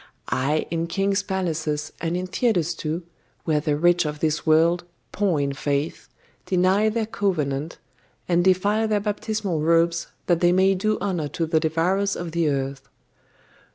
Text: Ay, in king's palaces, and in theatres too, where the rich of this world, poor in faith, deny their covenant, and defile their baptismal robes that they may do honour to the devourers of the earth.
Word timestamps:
Ay, 0.29 0.65
in 0.71 0.87
king's 0.87 1.21
palaces, 1.21 1.93
and 2.01 2.17
in 2.17 2.25
theatres 2.25 2.73
too, 2.73 3.03
where 3.43 3.59
the 3.59 3.77
rich 3.77 4.03
of 4.03 4.19
this 4.19 4.47
world, 4.47 4.83
poor 5.11 5.39
in 5.39 5.53
faith, 5.53 6.07
deny 6.47 6.89
their 6.89 7.05
covenant, 7.05 7.77
and 8.27 8.43
defile 8.43 8.87
their 8.87 8.99
baptismal 8.99 9.61
robes 9.61 10.07
that 10.25 10.39
they 10.39 10.51
may 10.51 10.73
do 10.73 10.97
honour 10.97 11.27
to 11.27 11.45
the 11.45 11.59
devourers 11.59 12.15
of 12.15 12.31
the 12.31 12.49
earth. 12.49 12.89